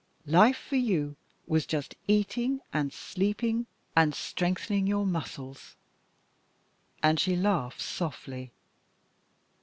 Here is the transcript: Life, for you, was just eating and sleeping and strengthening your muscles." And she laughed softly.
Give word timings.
Life, 0.25 0.57
for 0.57 0.77
you, 0.77 1.15
was 1.45 1.67
just 1.67 1.93
eating 2.07 2.61
and 2.73 2.91
sleeping 2.91 3.67
and 3.95 4.15
strengthening 4.15 4.87
your 4.87 5.05
muscles." 5.05 5.75
And 7.03 7.19
she 7.19 7.35
laughed 7.35 7.81
softly. 7.83 8.49